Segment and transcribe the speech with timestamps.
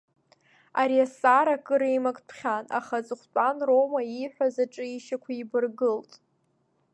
[0.81, 6.11] Ари азҵаара кыр еимактәхан, аха аҵыхәтәан Рома ииҳәаз аҿы ишьақәибаргылт.